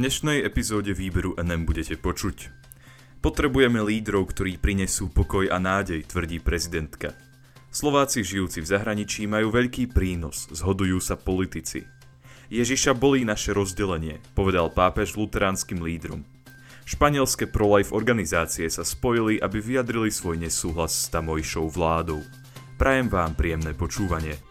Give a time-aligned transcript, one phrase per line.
[0.00, 2.48] dnešnej epizóde výberu NM budete počuť.
[3.20, 7.12] Potrebujeme lídrov, ktorí prinesú pokoj a nádej, tvrdí prezidentka.
[7.68, 11.84] Slováci žijúci v zahraničí majú veľký prínos, zhodujú sa politici.
[12.48, 16.24] Ježiša bolí naše rozdelenie, povedal pápež luteránskym lídrom.
[16.88, 22.24] Španielské pro-life organizácie sa spojili, aby vyjadrili svoj nesúhlas s tamojšou vládou.
[22.80, 24.49] Prajem vám príjemné počúvanie.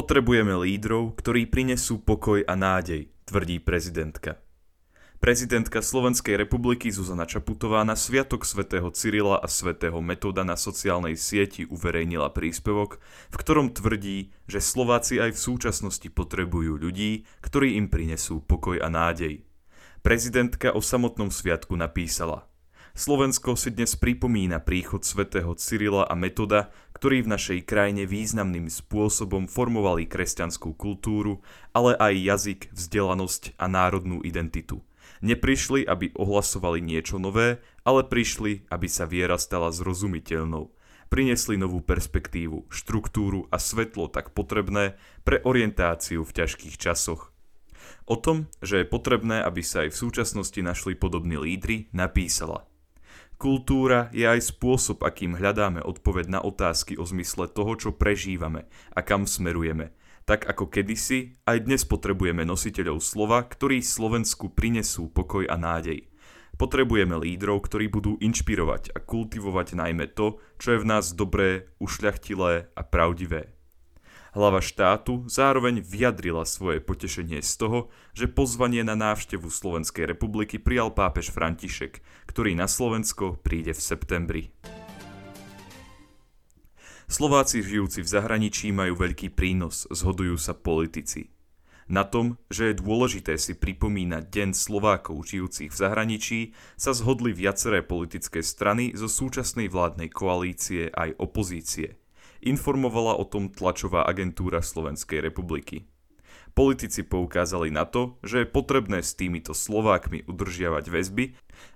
[0.00, 4.40] Potrebujeme lídrov, ktorí prinesú pokoj a nádej, tvrdí prezidentka.
[5.20, 11.68] Prezidentka Slovenskej republiky Zuzana Čaputová na Sviatok svätého Cyrila a svätého Metoda na sociálnej sieti
[11.68, 12.96] uverejnila príspevok,
[13.28, 18.88] v ktorom tvrdí, že Slováci aj v súčasnosti potrebujú ľudí, ktorí im prinesú pokoj a
[18.88, 19.44] nádej.
[20.00, 22.48] Prezidentka o samotnom sviatku napísala
[22.90, 29.46] Slovensko si dnes pripomína príchod svätého Cyrila a Metoda, ktorí v našej krajine významným spôsobom
[29.46, 31.38] formovali kresťanskú kultúru,
[31.70, 34.82] ale aj jazyk, vzdelanosť a národnú identitu.
[35.22, 40.74] Neprišli, aby ohlasovali niečo nové, ale prišli, aby sa viera stala zrozumiteľnou.
[41.14, 47.30] Prinesli novú perspektívu, štruktúru a svetlo tak potrebné pre orientáciu v ťažkých časoch.
[48.10, 52.66] O tom, že je potrebné, aby sa aj v súčasnosti našli podobní lídry, napísala–
[53.40, 59.00] Kultúra je aj spôsob, akým hľadáme odpoveď na otázky o zmysle toho, čo prežívame a
[59.00, 59.96] kam smerujeme.
[60.28, 66.12] Tak ako kedysi, aj dnes potrebujeme nositeľov slova, ktorí Slovensku prinesú pokoj a nádej.
[66.60, 72.76] Potrebujeme lídrov, ktorí budú inšpirovať a kultivovať najmä to, čo je v nás dobré, ušľachtilé
[72.76, 73.56] a pravdivé.
[74.30, 77.78] Hlava štátu zároveň vyjadrila svoje potešenie z toho,
[78.14, 81.98] že pozvanie na návštevu Slovenskej republiky prijal pápež František,
[82.30, 84.42] ktorý na Slovensko príde v septembri.
[87.10, 91.34] Slováci žijúci v zahraničí majú veľký prínos, zhodujú sa politici.
[91.90, 96.40] Na tom, že je dôležité si pripomínať Deň Slovákov žijúcich v zahraničí,
[96.78, 101.99] sa zhodli viaceré politické strany zo súčasnej vládnej koalície aj opozície
[102.42, 105.88] informovala o tom tlačová agentúra Slovenskej republiky.
[106.50, 111.24] Politici poukázali na to, že je potrebné s týmito Slovákmi udržiavať väzby,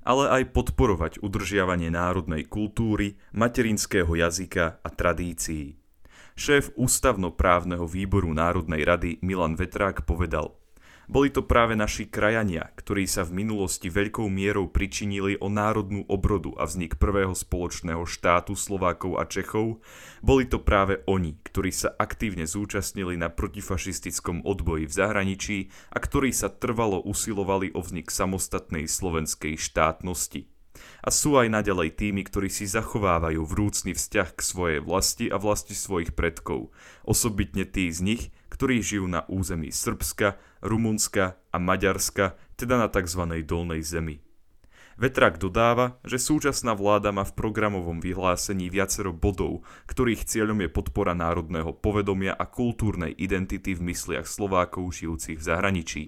[0.03, 5.79] ale aj podporovať udržiavanie národnej kultúry, materinského jazyka a tradícií.
[6.35, 10.59] Šéf ústavnoprávneho výboru Národnej rady Milan Vetrák povedal–
[11.05, 16.57] boli to práve naši krajania, ktorí sa v minulosti veľkou mierou pričinili o národnú obrodu
[16.57, 19.85] a vznik prvého spoločného štátu Slovákov a Čechov.
[20.25, 25.59] Boli to práve oni, ktorí sa aktívne zúčastnili na protifašistickom odboji v zahraničí
[25.93, 30.49] a ktorí sa trvalo usilovali o vznik samostatnej slovenskej štátnosti
[31.05, 35.77] a sú aj naďalej tými, ktorí si zachovávajú vrúcný vzťah k svojej vlasti a vlasti
[35.77, 36.73] svojich predkov,
[37.05, 38.23] osobitne tí z nich,
[38.55, 43.43] ktorí žijú na území Srbska, Rumunska a Maďarska, teda na tzv.
[43.43, 44.23] dolnej zemi.
[44.95, 51.19] Vetrak dodáva, že súčasná vláda má v programovom vyhlásení viacero bodov, ktorých cieľom je podpora
[51.19, 56.03] národného povedomia a kultúrnej identity v mysliach Slovákov žijúcich v zahraničí.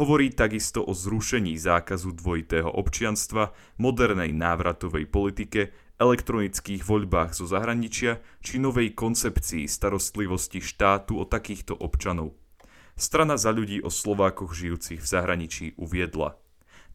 [0.00, 8.62] Hovorí takisto o zrušení zákazu dvojitého občianstva, modernej návratovej politike, elektronických voľbách zo zahraničia či
[8.62, 12.38] novej koncepcii starostlivosti štátu o takýchto občanov.
[12.98, 16.38] Strana za ľudí o Slovákoch žijúcich v zahraničí uviedla.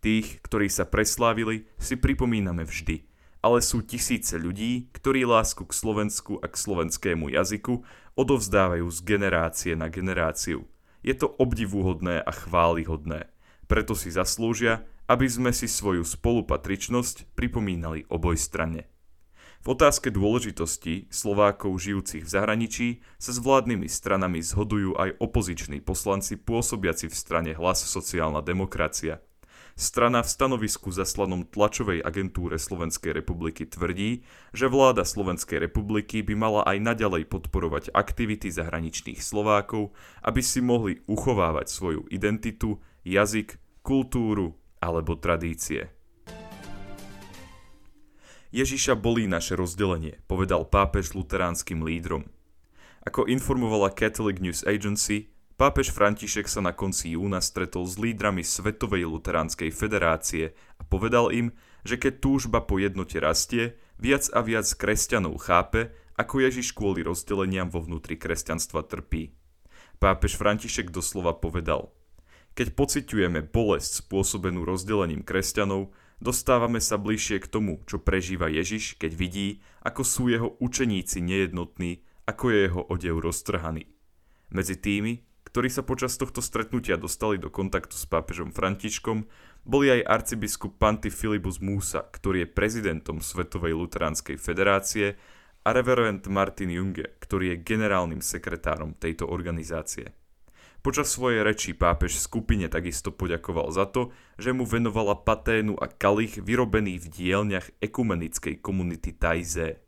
[0.04, 3.08] Tých, ktorí sa preslávili, si pripomíname vždy,
[3.40, 7.84] ale sú tisíce ľudí, ktorí lásku k Slovensku a k slovenskému jazyku
[8.20, 10.68] odovzdávajú z generácie na generáciu–
[11.04, 13.28] je to obdivuhodné a chválihodné.
[13.68, 18.88] Preto si zaslúžia, aby sme si svoju spolupatričnosť pripomínali oboj strane.
[19.64, 26.36] V otázke dôležitosti Slovákov žijúcich v zahraničí sa s vládnymi stranami zhodujú aj opoziční poslanci
[26.36, 29.24] pôsobiaci v strane Hlas sociálna demokracia–
[29.74, 34.22] Strana v stanovisku zaslanom tlačovej agentúre Slovenskej republiky tvrdí,
[34.54, 41.02] že vláda Slovenskej republiky by mala aj naďalej podporovať aktivity zahraničných Slovákov, aby si mohli
[41.10, 45.90] uchovávať svoju identitu, jazyk, kultúru alebo tradície.
[48.54, 52.30] Ježiša bolí naše rozdelenie, povedal pápež luteránskym lídrom.
[53.02, 59.10] Ako informovala Catholic News Agency, Pápež František sa na konci júna stretol s lídrami Svetovej
[59.10, 61.50] luteránskej federácie a povedal im,
[61.82, 67.74] že keď túžba po jednote rastie, viac a viac kresťanov chápe, ako Ježiš kvôli rozdeleniam
[67.74, 69.34] vo vnútri kresťanstva trpí.
[69.98, 71.90] Pápež František doslova povedal,
[72.54, 75.90] keď pociťujeme bolesť spôsobenú rozdelením kresťanov,
[76.24, 79.48] dostávame sa bližšie k tomu, čo prežíva Ježiš, keď vidí,
[79.84, 83.84] ako sú jeho učeníci nejednotní, ako je jeho odev roztrhaný.
[84.48, 89.28] Medzi tými, ktorí sa počas tohto stretnutia dostali do kontaktu s pápežom Františkom,
[89.68, 95.20] boli aj arcibiskup Panty Filibus Musa, ktorý je prezidentom Svetovej luteránskej federácie
[95.64, 100.23] a reverend Martin Junge, ktorý je generálnym sekretárom tejto organizácie.
[100.84, 106.44] Počas svojej reči pápež skupine takisto poďakoval za to, že mu venovala paténu a kalich
[106.44, 109.80] vyrobený v dielňach ekumenickej komunity Tajze.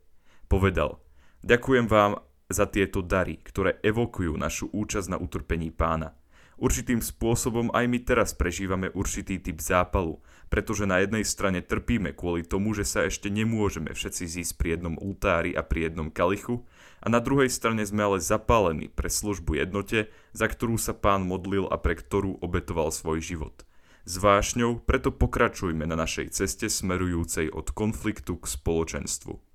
[0.48, 0.96] Povedal,
[1.44, 6.16] ďakujem vám za tieto dary, ktoré evokujú našu účasť na utrpení pána.
[6.56, 12.48] Určitým spôsobom aj my teraz prežívame určitý typ zápalu, pretože na jednej strane trpíme kvôli
[12.48, 16.64] tomu, že sa ešte nemôžeme všetci zísť pri jednom ultári a pri jednom kalichu,
[17.04, 21.68] a na druhej strane sme ale zapálení pre službu jednote, za ktorú sa pán modlil
[21.68, 23.68] a pre ktorú obetoval svoj život.
[24.08, 29.45] S vášňou preto pokračujme na našej ceste smerujúcej od konfliktu k spoločenstvu.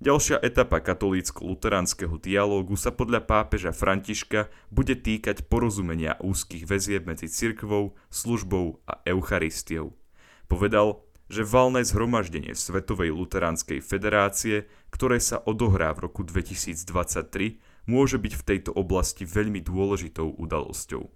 [0.00, 7.92] Ďalšia etapa katolícko-luteránskeho dialógu sa podľa pápeža Františka bude týkať porozumenia úzkých väzieb medzi cirkvou,
[8.08, 9.92] službou a Eucharistiou.
[10.48, 18.32] Povedal, že valné zhromaždenie Svetovej luteránskej federácie, ktoré sa odohrá v roku 2023, môže byť
[18.40, 21.12] v tejto oblasti veľmi dôležitou udalosťou.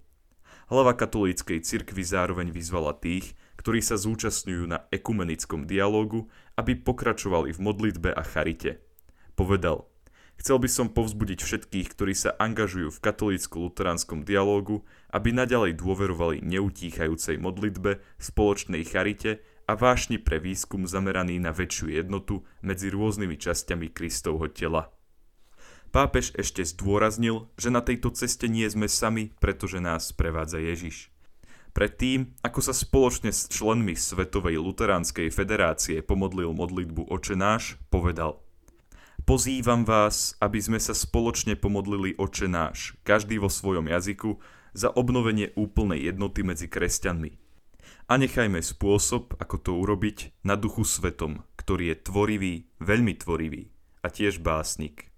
[0.69, 3.33] Hlava katolíckej cirkvi zároveň vyzvala tých,
[3.65, 8.77] ktorí sa zúčastňujú na ekumenickom dialógu, aby pokračovali v modlitbe a charite.
[9.33, 9.89] Povedal,
[10.37, 17.41] chcel by som povzbudiť všetkých, ktorí sa angažujú v katolícko-luteránskom dialógu, aby naďalej dôverovali neutíchajúcej
[17.41, 24.45] modlitbe, spoločnej charite a vášni pre výskum zameraný na väčšiu jednotu medzi rôznymi časťami Kristovho
[24.53, 24.93] tela.
[25.89, 31.14] Pápež ešte zdôraznil, že na tejto ceste nie sme sami, pretože nás prevádza Ježiš.
[31.75, 38.39] Predtým, ako sa spoločne s členmi Svetovej luteránskej federácie pomodlil modlitbu Oče náš, povedal
[39.27, 44.39] Pozývam vás, aby sme sa spoločne pomodlili Oče náš, každý vo svojom jazyku,
[44.71, 47.35] za obnovenie úplnej jednoty medzi kresťanmi.
[48.07, 53.67] A nechajme spôsob, ako to urobiť, na duchu svetom, ktorý je tvorivý, veľmi tvorivý
[53.99, 55.11] a tiež básnik.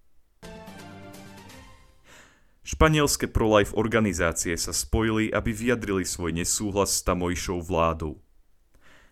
[2.67, 8.19] Španielské pro-life organizácie sa spojili, aby vyjadrili svoj nesúhlas s tamojšou vládou.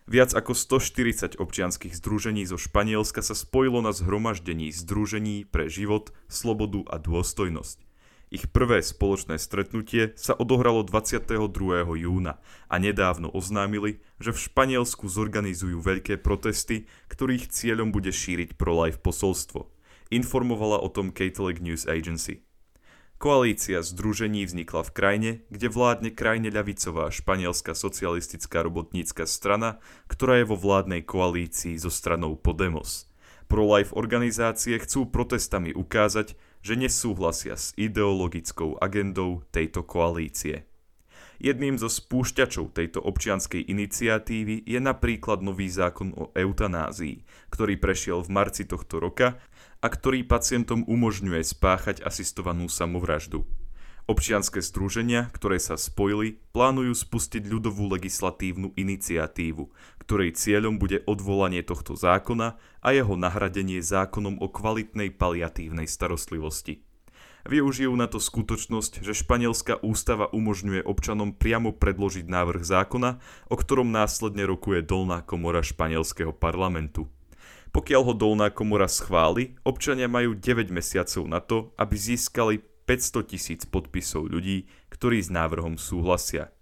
[0.04, 6.84] Viac ako 140 občianských združení zo Španielska sa spojilo na zhromaždení Združení pre život, slobodu
[6.84, 7.80] a dôstojnosť.
[8.28, 11.40] Ich prvé spoločné stretnutie sa odohralo 22.
[11.96, 12.36] júna
[12.68, 19.72] a nedávno oznámili, že v Španielsku zorganizujú veľké protesty, ktorých cieľom bude šíriť pro-life posolstvo.
[20.12, 22.44] Informovala o tom Catholic News Agency.
[23.16, 30.52] Koalícia združení vznikla v krajine, kde vládne krajine ľavicová španielská socialistická robotnícka strana, ktorá je
[30.52, 33.08] vo vládnej koalícii so stranou Podemos.
[33.48, 40.68] Pro-life organizácie chcú protestami ukázať, že nesúhlasia s ideologickou agendou tejto koalície.
[41.40, 48.32] Jedným zo spúšťačov tejto občianskej iniciatívy je napríklad nový zákon o eutanázii, ktorý prešiel v
[48.32, 49.40] marci tohto roka
[49.86, 53.46] a ktorý pacientom umožňuje spáchať asistovanú samovraždu.
[54.10, 59.70] Občianske združenia, ktoré sa spojili, plánujú spustiť ľudovú legislatívnu iniciatívu,
[60.02, 66.82] ktorej cieľom bude odvolanie tohto zákona a jeho nahradenie zákonom o kvalitnej paliatívnej starostlivosti.
[67.46, 73.94] Využijú na to skutočnosť, že španielská ústava umožňuje občanom priamo predložiť návrh zákona, o ktorom
[73.94, 77.06] následne rokuje dolná komora španielského parlamentu.
[77.76, 83.68] Pokiaľ ho dolná komora schváli, občania majú 9 mesiacov na to, aby získali 500 tisíc
[83.68, 86.56] podpisov ľudí, ktorí s návrhom súhlasia.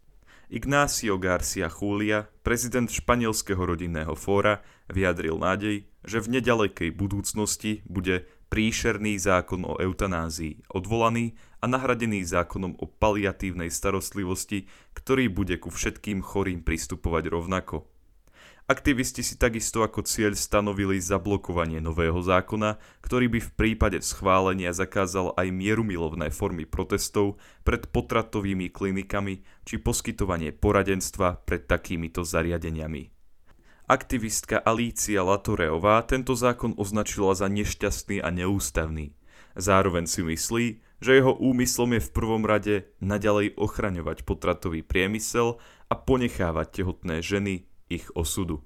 [0.50, 9.14] Ignacio Garcia Julia, prezident španielského rodinného fóra, vyjadril nádej, že v nedalekej budúcnosti bude príšerný
[9.14, 14.66] zákon o eutanázii odvolaný a nahradený zákonom o paliatívnej starostlivosti,
[14.98, 17.93] ktorý bude ku všetkým chorým pristupovať rovnako.
[18.64, 25.36] Aktivisti si takisto ako cieľ stanovili zablokovanie nového zákona, ktorý by v prípade schválenia zakázal
[25.36, 33.12] aj mierumilovné formy protestov pred potratovými klinikami či poskytovanie poradenstva pred takýmito zariadeniami.
[33.84, 39.12] Aktivistka Alícia Latoreová tento zákon označila za nešťastný a neústavný.
[39.60, 40.66] Zároveň si myslí,
[41.04, 45.60] že jeho úmyslom je v prvom rade naďalej ochraňovať potratový priemysel
[45.92, 48.60] a ponechávať tehotné ženy ich osudu.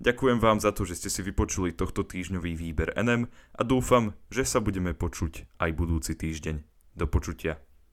[0.00, 4.48] Ďakujem vám za to, že ste si vypočuli tohto týždňový výber NM a dúfam, že
[4.48, 6.64] sa budeme počuť aj budúci týždeň.
[6.96, 7.60] Do počutia.